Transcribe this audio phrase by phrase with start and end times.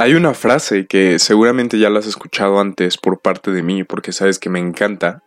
[0.00, 4.12] Hay una frase que seguramente ya la has escuchado antes por parte de mí, porque
[4.12, 5.22] sabes que me encanta,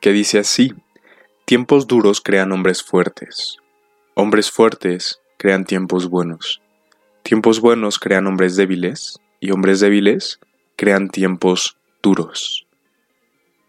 [0.00, 0.74] que dice así,
[1.44, 3.58] tiempos duros crean hombres fuertes,
[4.14, 6.60] hombres fuertes crean tiempos buenos,
[7.22, 10.40] tiempos buenos crean hombres débiles, y hombres débiles
[10.74, 12.66] crean tiempos duros.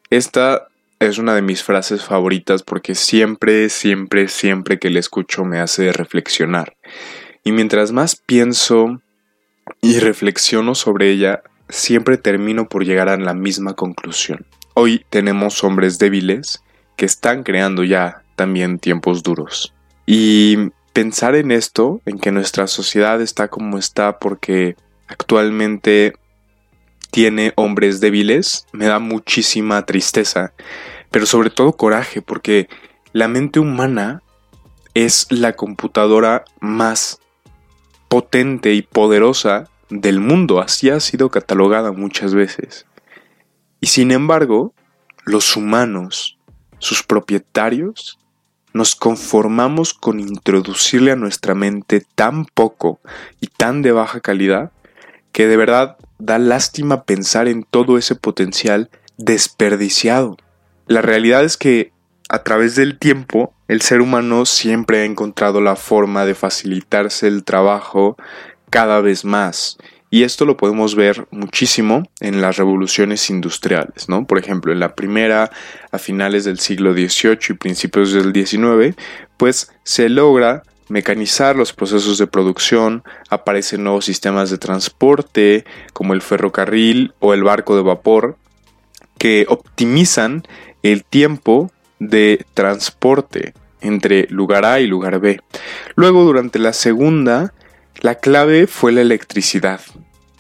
[0.10, 5.60] Esta es una de mis frases favoritas porque siempre, siempre, siempre que la escucho me
[5.60, 6.76] hace reflexionar.
[7.44, 9.04] Y mientras más pienso
[9.82, 14.46] y reflexiono sobre ella, siempre termino por llegar a la misma conclusión.
[14.74, 16.64] Hoy tenemos hombres débiles
[16.96, 19.74] que están creando ya también tiempos duros.
[20.06, 24.76] Y pensar en esto, en que nuestra sociedad está como está porque
[25.08, 26.14] actualmente
[27.12, 30.54] tiene hombres débiles, me da muchísima tristeza,
[31.12, 32.68] pero sobre todo coraje, porque
[33.14, 34.22] la mente humana
[34.94, 37.20] es la computadora más
[38.08, 42.86] potente y poderosa del mundo, así ha sido catalogada muchas veces.
[43.80, 44.74] Y sin embargo,
[45.26, 46.38] los humanos,
[46.80, 48.20] sus propietarios,
[48.74, 53.00] nos conformamos con introducirle a nuestra mente tan poco
[53.40, 54.72] y tan de baja calidad
[55.32, 60.38] que de verdad da lástima pensar en todo ese potencial desperdiciado.
[60.88, 61.92] La realidad es que
[62.30, 67.44] a través del tiempo el ser humano siempre ha encontrado la forma de facilitarse el
[67.44, 68.18] trabajo
[68.70, 69.78] cada vez más.
[70.10, 74.26] Y esto lo podemos ver muchísimo en las revoluciones industriales, ¿no?
[74.26, 75.52] Por ejemplo, en la primera,
[75.92, 78.96] a finales del siglo XVIII y principios del XIX,
[79.36, 86.22] pues se logra mecanizar los procesos de producción, aparecen nuevos sistemas de transporte, como el
[86.22, 88.38] ferrocarril o el barco de vapor,
[89.18, 90.44] que optimizan
[90.84, 95.42] el tiempo de transporte entre lugar A y lugar B.
[95.96, 97.54] Luego, durante la segunda,
[98.00, 99.82] la clave fue la electricidad.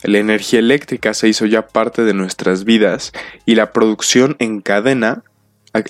[0.03, 3.12] La energía eléctrica se hizo ya parte de nuestras vidas
[3.46, 5.23] y la producción en cadena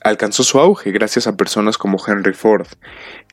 [0.03, 2.67] alcanzó su auge gracias a personas como Henry Ford.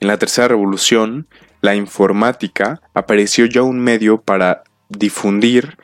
[0.01, 1.27] En la tercera revolución,
[1.61, 5.79] la informática apareció ya un medio para difundir,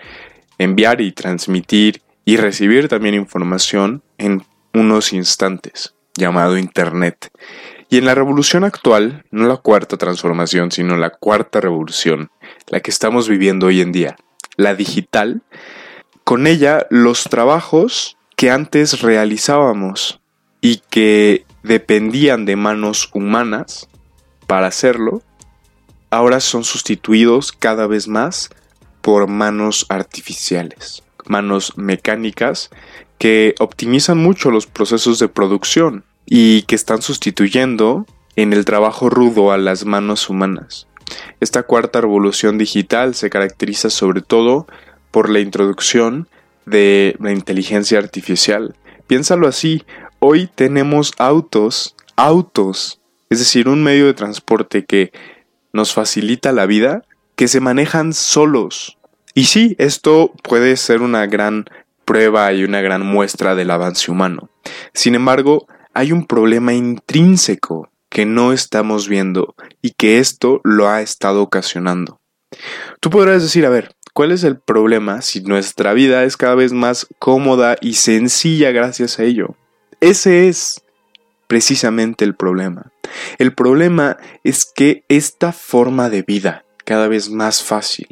[0.58, 4.44] enviar y transmitir y recibir también información en
[4.74, 7.30] unos instantes, llamado Internet.
[7.88, 12.30] Y en la revolución actual, no la cuarta transformación, sino la cuarta revolución,
[12.68, 14.16] la que estamos viviendo hoy en día,
[14.56, 15.42] la digital,
[16.24, 20.20] con ella los trabajos que antes realizábamos
[20.60, 23.88] y que dependían de manos humanas
[24.46, 25.22] para hacerlo,
[26.10, 28.50] ahora son sustituidos cada vez más
[29.00, 32.70] por manos artificiales, manos mecánicas
[33.20, 39.52] que optimizan mucho los procesos de producción y que están sustituyendo en el trabajo rudo
[39.52, 40.86] a las manos humanas.
[41.38, 44.66] Esta cuarta revolución digital se caracteriza sobre todo
[45.10, 46.28] por la introducción
[46.64, 48.74] de la inteligencia artificial.
[49.06, 49.84] Piénsalo así,
[50.18, 55.12] hoy tenemos autos, autos, es decir, un medio de transporte que
[55.74, 57.04] nos facilita la vida,
[57.36, 58.96] que se manejan solos.
[59.34, 61.66] Y sí, esto puede ser una gran
[62.10, 64.50] prueba y una gran muestra del avance humano.
[64.92, 71.02] Sin embargo, hay un problema intrínseco que no estamos viendo y que esto lo ha
[71.02, 72.20] estado ocasionando.
[72.98, 76.72] Tú podrás decir, a ver, ¿cuál es el problema si nuestra vida es cada vez
[76.72, 79.54] más cómoda y sencilla gracias a ello?
[80.00, 80.82] Ese es
[81.46, 82.90] precisamente el problema.
[83.38, 88.08] El problema es que esta forma de vida, cada vez más fácil,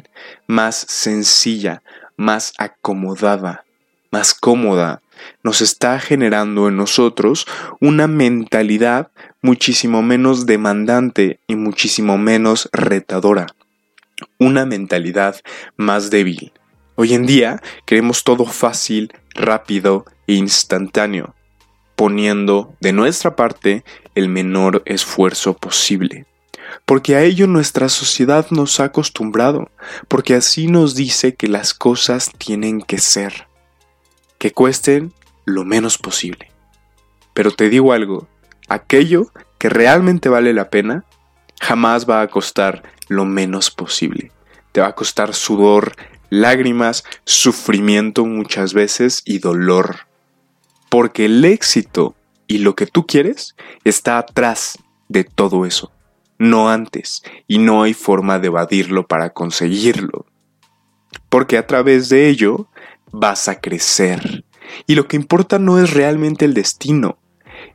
[0.47, 1.83] más sencilla,
[2.15, 3.65] más acomodada,
[4.11, 5.01] más cómoda,
[5.43, 7.45] nos está generando en nosotros
[7.79, 9.11] una mentalidad
[9.41, 13.47] muchísimo menos demandante y muchísimo menos retadora.
[14.37, 15.37] Una mentalidad
[15.77, 16.51] más débil.
[16.95, 21.35] Hoy en día queremos todo fácil, rápido e instantáneo,
[21.95, 23.85] poniendo de nuestra parte
[24.15, 26.25] el menor esfuerzo posible.
[26.85, 29.71] Porque a ello nuestra sociedad nos ha acostumbrado,
[30.07, 33.48] porque así nos dice que las cosas tienen que ser
[34.39, 35.13] que cuesten
[35.45, 36.51] lo menos posible.
[37.33, 38.27] Pero te digo algo,
[38.67, 41.05] aquello que realmente vale la pena
[41.61, 44.31] jamás va a costar lo menos posible.
[44.71, 45.93] Te va a costar sudor,
[46.29, 50.07] lágrimas, sufrimiento muchas veces y dolor.
[50.89, 52.15] Porque el éxito
[52.47, 55.91] y lo que tú quieres está atrás de todo eso,
[56.37, 60.25] no antes, y no hay forma de evadirlo para conseguirlo.
[61.29, 62.68] Porque a través de ello
[63.11, 64.43] vas a crecer.
[64.87, 67.17] Y lo que importa no es realmente el destino,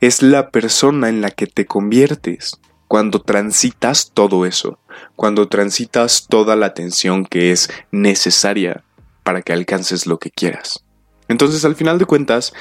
[0.01, 4.79] es la persona en la que te conviertes cuando transitas todo eso,
[5.17, 8.85] cuando transitas toda la atención que es necesaria
[9.23, 10.85] para que alcances lo que quieras.
[11.29, 12.53] Entonces, al final de cuentas,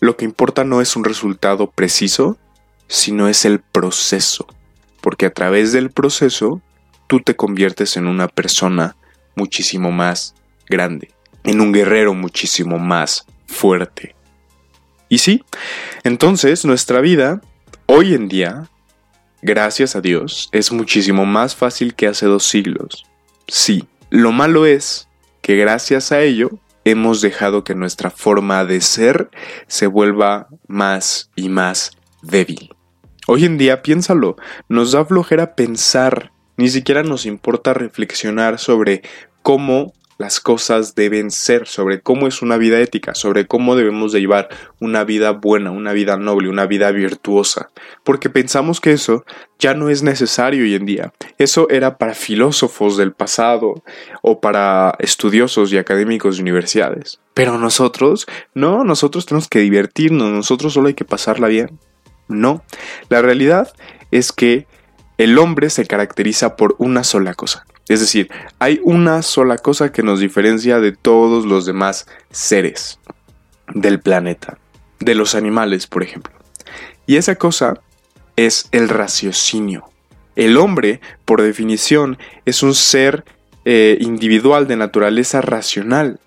[0.00, 2.38] lo que importa no es un resultado preciso,
[2.86, 4.46] sino es el proceso,
[5.00, 6.62] porque a través del proceso
[7.06, 8.96] tú te conviertes en una persona
[9.34, 10.34] muchísimo más
[10.68, 11.10] grande,
[11.44, 14.14] en un guerrero muchísimo más fuerte.
[15.08, 15.44] Y sí,
[16.04, 17.40] entonces nuestra vida,
[17.86, 18.68] hoy en día,
[19.40, 23.06] gracias a Dios, es muchísimo más fácil que hace dos siglos.
[23.46, 25.08] Sí, lo malo es
[25.40, 26.50] que gracias a ello
[26.84, 29.30] hemos dejado que nuestra forma de ser
[29.66, 31.92] se vuelva más y más
[32.22, 32.74] débil.
[33.26, 34.36] Hoy en día, piénsalo,
[34.68, 39.02] nos da flojera pensar, ni siquiera nos importa reflexionar sobre
[39.42, 44.20] cómo las cosas deben ser, sobre cómo es una vida ética, sobre cómo debemos de
[44.20, 44.48] llevar
[44.80, 47.70] una vida buena, una vida noble, una vida virtuosa,
[48.02, 49.24] porque pensamos que eso
[49.60, 51.12] ya no es necesario hoy en día.
[51.38, 53.84] Eso era para filósofos del pasado
[54.20, 57.20] o para estudiosos y académicos de universidades.
[57.34, 61.78] Pero nosotros, no, nosotros tenemos que divertirnos, nosotros solo hay que pasarla bien.
[62.26, 62.64] No,
[63.08, 63.72] la realidad
[64.10, 64.66] es que
[65.16, 70.02] el hombre se caracteriza por una sola cosa, es decir, hay una sola cosa que
[70.02, 73.00] nos diferencia de todos los demás seres
[73.74, 74.58] del planeta,
[75.00, 76.32] de los animales, por ejemplo.
[77.06, 77.80] Y esa cosa
[78.36, 79.90] es el raciocinio.
[80.36, 83.24] El hombre, por definición, es un ser
[83.64, 86.20] eh, individual de naturaleza racional.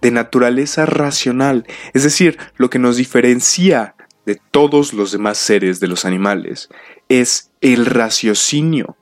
[0.00, 1.66] De naturaleza racional.
[1.94, 3.94] Es decir, lo que nos diferencia
[4.24, 6.68] de todos los demás seres de los animales
[7.08, 8.96] es el raciocinio.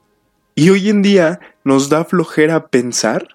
[0.57, 3.27] Y hoy en día nos da flojera pensar.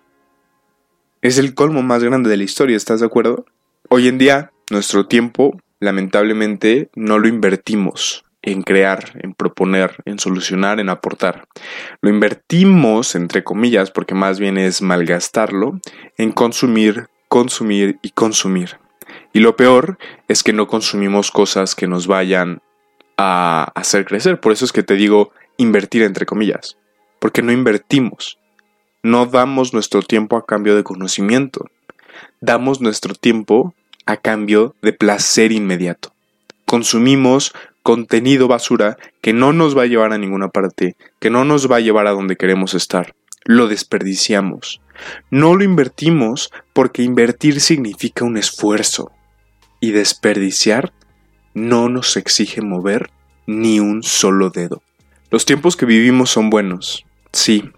[1.21, 3.45] Es el colmo más grande de la historia, ¿estás de acuerdo?
[3.91, 10.81] Hoy en día, nuestro tiempo, lamentablemente, no lo invertimos en crear, en proponer, en solucionar,
[10.81, 11.45] en aportar.
[12.01, 15.79] Lo invertimos, entre comillas, porque más bien es malgastarlo,
[16.17, 18.79] en consumir, consumir y consumir.
[19.35, 22.63] Y lo peor es que no consumimos cosas que nos vayan
[23.19, 24.41] a hacer crecer.
[24.41, 26.79] Por eso es que te digo invertir, entre comillas
[27.21, 28.39] porque no invertimos.
[29.03, 31.67] No damos nuestro tiempo a cambio de conocimiento.
[32.41, 33.75] Damos nuestro tiempo
[34.07, 36.13] a cambio de placer inmediato.
[36.67, 37.53] Consumimos
[37.83, 41.77] contenido basura que no nos va a llevar a ninguna parte, que no nos va
[41.77, 43.15] a llevar a donde queremos estar.
[43.45, 44.81] Lo desperdiciamos.
[45.31, 49.13] No lo invertimos porque invertir significa un esfuerzo.
[49.81, 50.93] Y desperdiciar
[51.55, 53.11] no nos exige mover
[53.47, 54.83] ni un solo dedo.
[55.31, 57.71] Los tiempos que vivimos son buenos, Sí,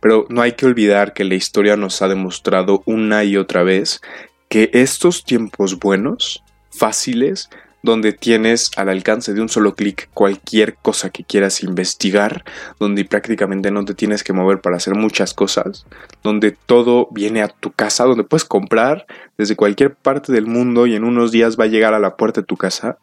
[0.00, 4.00] pero no hay que olvidar que la historia nos ha demostrado una y otra vez
[4.48, 7.48] que estos tiempos buenos, fáciles,
[7.82, 12.44] donde tienes al alcance de un solo clic cualquier cosa que quieras investigar,
[12.78, 15.84] donde prácticamente no te tienes que mover para hacer muchas cosas,
[16.22, 19.06] donde todo viene a tu casa, donde puedes comprar
[19.36, 22.42] desde cualquier parte del mundo y en unos días va a llegar a la puerta
[22.42, 22.98] de tu casa,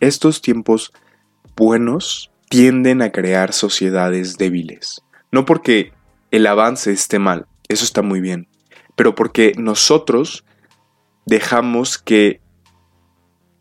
[0.00, 0.92] estos tiempos
[1.56, 5.02] buenos tienden a crear sociedades débiles.
[5.30, 5.92] No porque
[6.30, 8.48] el avance esté mal, eso está muy bien,
[8.94, 10.44] pero porque nosotros
[11.24, 12.40] dejamos que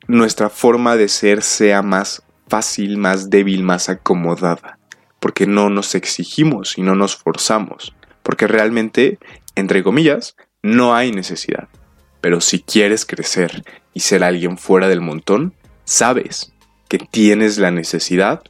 [0.07, 4.77] nuestra forma de ser sea más fácil, más débil, más acomodada,
[5.19, 9.17] porque no nos exigimos y no nos forzamos, porque realmente,
[9.55, 11.67] entre comillas, no hay necesidad.
[12.21, 15.53] Pero si quieres crecer y ser alguien fuera del montón,
[15.83, 16.53] sabes
[16.87, 18.43] que tienes la necesidad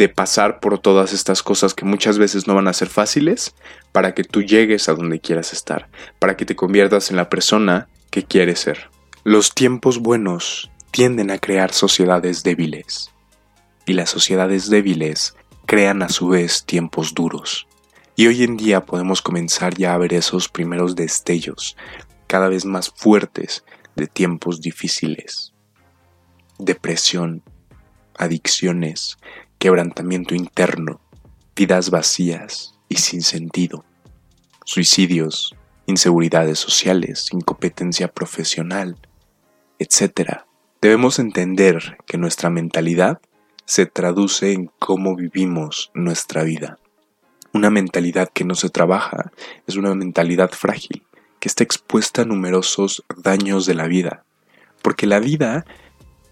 [0.00, 3.54] de pasar por todas estas cosas que muchas veces no van a ser fáciles
[3.92, 7.86] para que tú llegues a donde quieras estar, para que te conviertas en la persona
[8.10, 8.88] que quieres ser.
[9.24, 13.10] Los tiempos buenos tienden a crear sociedades débiles
[13.84, 17.66] y las sociedades débiles crean a su vez tiempos duros.
[18.16, 21.76] Y hoy en día podemos comenzar ya a ver esos primeros destellos
[22.26, 23.64] cada vez más fuertes
[23.96, 25.52] de tiempos difíciles.
[26.58, 27.42] Depresión,
[28.16, 29.18] adicciones,
[29.60, 31.02] quebrantamiento interno,
[31.54, 33.84] vidas vacías y sin sentido,
[34.64, 38.96] suicidios, inseguridades sociales, incompetencia profesional,
[39.78, 40.44] etc.
[40.80, 43.20] Debemos entender que nuestra mentalidad
[43.66, 46.78] se traduce en cómo vivimos nuestra vida.
[47.52, 49.30] Una mentalidad que no se trabaja
[49.66, 51.04] es una mentalidad frágil,
[51.38, 54.24] que está expuesta a numerosos daños de la vida,
[54.80, 55.66] porque la vida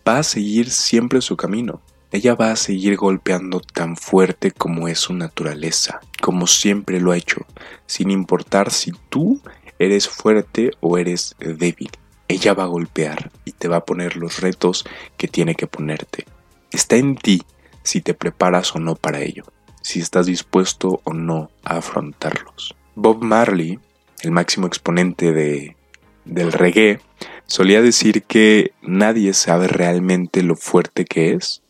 [0.09, 4.99] va a seguir siempre su camino, ella va a seguir golpeando tan fuerte como es
[4.99, 7.47] su naturaleza, como siempre lo ha hecho,
[7.87, 9.41] sin importar si tú
[9.79, 11.91] eres fuerte o eres débil.
[12.29, 14.85] Ella va a golpear y te va a poner los retos
[15.17, 16.27] que tiene que ponerte.
[16.71, 17.43] Está en ti
[17.83, 19.45] si te preparas o no para ello,
[19.83, 22.75] si estás dispuesto o no a afrontarlos.
[22.95, 23.79] Bob Marley
[24.23, 25.77] el máximo exponente de,
[26.25, 27.01] del reggae,
[27.47, 31.63] solía decir que nadie sabe realmente lo fuerte que es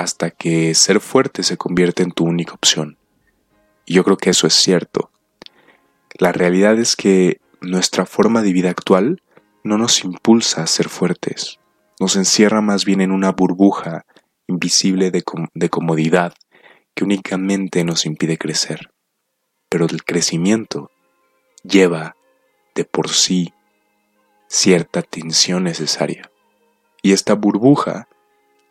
[0.00, 2.98] hasta que ser fuerte se convierte en tu única opción.
[3.84, 5.10] Y yo creo que eso es cierto.
[6.18, 9.22] La realidad es que nuestra forma de vida actual
[9.62, 11.58] no nos impulsa a ser fuertes,
[11.98, 14.06] nos encierra más bien en una burbuja
[14.46, 15.22] invisible de,
[15.68, 16.32] comodidad
[16.94, 18.90] que únicamente nos impide crecer.
[19.68, 20.90] Pero el crecimiento
[21.62, 22.16] lleva
[22.74, 23.52] de por sí
[24.48, 26.30] cierta tensión necesaria.
[27.02, 28.08] Y esta burbuja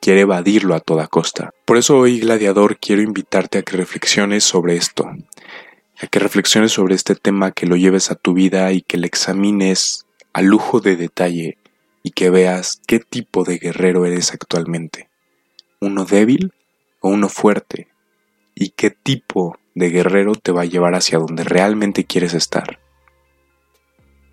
[0.02, 1.54] quiere evadirlo a toda costa.
[1.66, 5.10] Por eso hoy, gladiador, quiero invitarte a que reflexiones sobre esto,
[6.02, 9.08] a que reflexiones sobre este tema, que lo lleves a tu vida y que le
[9.08, 11.58] examines a lujo de detalle
[12.04, 15.10] y que veas qué tipo de guerrero eres actualmente.
[15.82, 16.54] ¿Uno débil
[17.02, 17.88] o uno fuerte?
[18.56, 22.80] ¿Y qué tipo de guerrero te va a llevar hacia donde realmente quieres estar?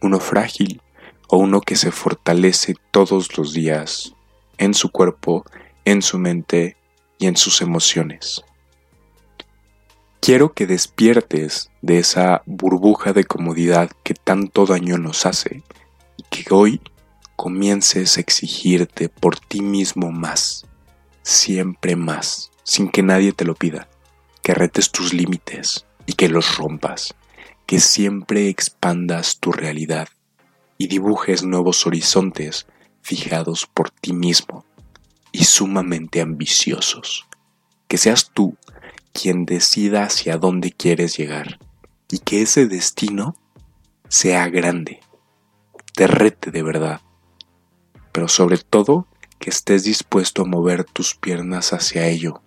[0.01, 0.81] ¿Uno frágil
[1.29, 4.16] o uno que se fortalece todos los días
[4.59, 5.45] en su cuerpo,
[5.85, 6.77] en su mente
[7.19, 8.43] y en sus emociones?
[10.21, 15.63] Quiero que despiertes de esa burbuja de comodidad que tanto daño nos hace
[16.17, 16.81] y que hoy
[17.37, 20.67] comiences a exigirte por ti mismo más,
[21.23, 23.89] siempre más, sin que nadie te lo pida,
[24.43, 27.15] que retes tus límites y que los rompas,
[27.67, 30.09] que siempre expandas tu realidad
[30.79, 32.67] y dibujes nuevos horizontes
[33.07, 34.65] fijados por ti mismo
[35.31, 37.29] y sumamente ambiciosos,
[37.87, 38.57] que seas tú
[39.13, 41.61] quien decida hacia dónde quieres llegar
[42.11, 43.37] y que ese destino
[44.09, 44.99] sea grande,
[45.95, 47.01] te rete de verdad,
[48.11, 49.07] pero sobre todo
[49.39, 52.43] que estés dispuesto a mover tus piernas hacia ello,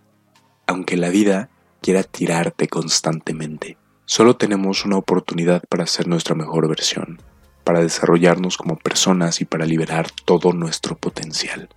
[0.67, 1.49] aunque la vida
[1.81, 3.77] quiera tirarte constantemente.
[4.05, 7.21] Solo tenemos una oportunidad para ser nuestra mejor versión,
[7.63, 11.69] para desarrollarnos como personas y para liberar todo nuestro potencial.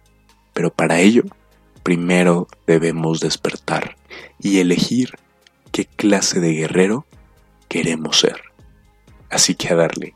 [0.52, 1.24] Pero para ello
[1.82, 3.96] primero debemos despertar
[4.38, 5.10] y elegir
[5.72, 7.06] qué clase de guerrero
[7.68, 8.40] queremos ser.
[9.30, 10.14] Así que a darle.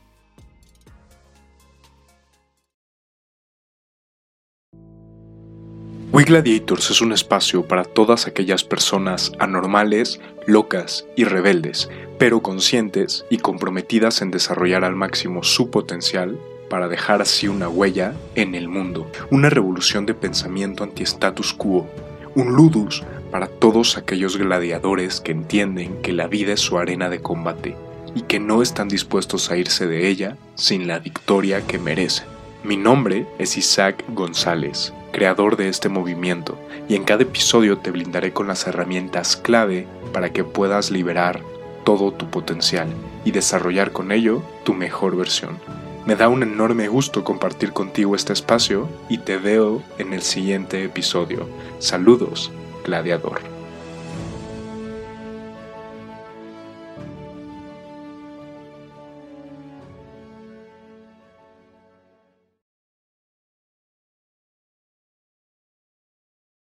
[6.13, 11.89] We Gladiators es un espacio para todas aquellas personas anormales, locas y rebeldes,
[12.19, 16.39] pero conscientes y comprometidas en desarrollar al máximo su potencial
[16.71, 21.87] para dejar así una huella en el mundo, una revolución de pensamiento anti-status quo,
[22.35, 27.21] un ludus para todos aquellos gladiadores que entienden que la vida es su arena de
[27.21, 27.77] combate
[28.15, 32.27] y que no están dispuestos a irse de ella sin la victoria que merecen.
[32.65, 36.59] Mi nombre es Isaac González, creador de este movimiento,
[36.91, 41.41] y en cada episodio te blindaré con las herramientas clave para que puedas liberar
[41.85, 42.87] todo tu potencial
[43.25, 45.57] y desarrollar con ello tu mejor versión.
[46.05, 50.85] Me da un enorme gusto compartir contigo este espacio y te veo en el siguiente
[50.85, 51.49] episodio.
[51.79, 52.53] Saludos,
[52.85, 53.56] gladiador.